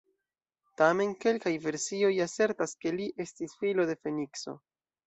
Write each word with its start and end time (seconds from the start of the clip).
Tamen, 0.81 1.13
kelkaj 1.25 1.53
versioj 1.67 2.11
asertas 2.27 2.75
ke 2.83 2.97
li 2.99 3.09
estis 3.27 3.57
filo 3.63 3.91
de 3.93 4.03
Fenikso. 4.05 4.61